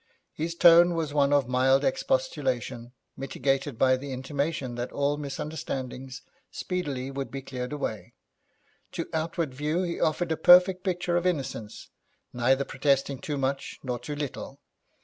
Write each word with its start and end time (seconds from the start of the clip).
His 0.33 0.55
tone 0.55 0.95
was 0.95 1.13
one 1.13 1.31
of 1.31 1.47
mild 1.47 1.83
expostulation, 1.85 2.91
mitigated 3.15 3.77
by 3.77 3.97
the 3.97 4.11
intimation 4.11 4.73
that 4.73 4.91
all 4.91 5.15
misunderstanding 5.15 6.11
speedily 6.49 7.11
would 7.11 7.29
be 7.29 7.43
cleared 7.43 7.71
away. 7.71 8.15
To 8.93 9.07
outward 9.13 9.53
view 9.53 9.83
he 9.83 9.99
offered 9.99 10.31
a 10.31 10.37
perfect 10.37 10.83
picture 10.83 11.17
of 11.17 11.27
innocence, 11.27 11.89
neither 12.33 12.65
protesting 12.65 13.19
too 13.19 13.37
much 13.37 13.77
nor 13.83 13.99
too 13.99 14.15
little. 14.15 14.59